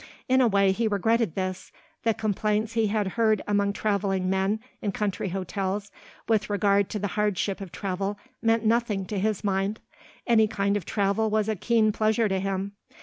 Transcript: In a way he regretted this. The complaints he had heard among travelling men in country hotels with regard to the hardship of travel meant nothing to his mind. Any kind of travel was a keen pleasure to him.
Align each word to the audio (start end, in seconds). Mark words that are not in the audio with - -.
In 0.27 0.41
a 0.41 0.47
way 0.47 0.71
he 0.71 0.87
regretted 0.87 1.35
this. 1.35 1.71
The 2.05 2.15
complaints 2.15 2.73
he 2.73 2.87
had 2.87 3.09
heard 3.09 3.43
among 3.47 3.73
travelling 3.73 4.31
men 4.31 4.59
in 4.81 4.91
country 4.93 5.29
hotels 5.29 5.91
with 6.27 6.49
regard 6.49 6.89
to 6.89 6.97
the 6.97 7.09
hardship 7.09 7.61
of 7.61 7.71
travel 7.71 8.17
meant 8.41 8.65
nothing 8.65 9.05
to 9.05 9.19
his 9.19 9.43
mind. 9.43 9.79
Any 10.25 10.47
kind 10.47 10.75
of 10.75 10.85
travel 10.87 11.29
was 11.29 11.47
a 11.47 11.55
keen 11.55 11.91
pleasure 11.91 12.27
to 12.27 12.39
him. 12.39 12.71